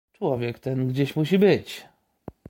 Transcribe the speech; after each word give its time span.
"Człowiek 0.13 0.59
ten 0.59 0.87
gdzieś 0.87 1.15
musi 1.15 1.39
być." 1.39 1.83